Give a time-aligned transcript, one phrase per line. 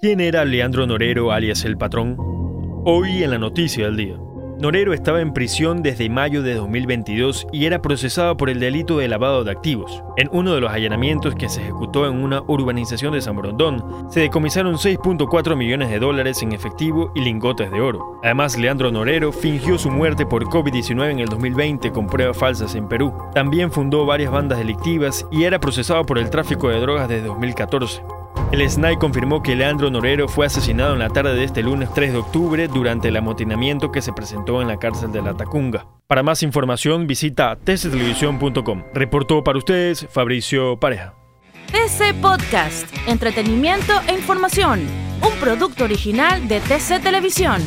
[0.00, 2.14] ¿Quién era Leandro Norero alias El Patrón?
[2.84, 4.16] Hoy en la noticia del día.
[4.60, 9.08] Norero estaba en prisión desde mayo de 2022 y era procesado por el delito de
[9.08, 10.04] lavado de activos.
[10.16, 14.20] En uno de los allanamientos que se ejecutó en una urbanización de San Borondón, se
[14.20, 18.20] decomisaron 6.4 millones de dólares en efectivo y lingotes de oro.
[18.22, 22.86] Además, Leandro Norero fingió su muerte por COVID-19 en el 2020 con pruebas falsas en
[22.86, 23.12] Perú.
[23.34, 28.17] También fundó varias bandas delictivas y era procesado por el tráfico de drogas desde 2014.
[28.50, 32.12] El SNAI confirmó que Leandro Norero fue asesinado en la tarde de este lunes 3
[32.12, 35.86] de octubre durante el amotinamiento que se presentó en la cárcel de La Tacunga.
[36.06, 38.84] Para más información visita tctelevisión.com.
[38.94, 41.12] Reportó para ustedes Fabricio Pareja.
[41.66, 44.80] TC Podcast, entretenimiento e información,
[45.20, 47.60] un producto original de TC Televisión.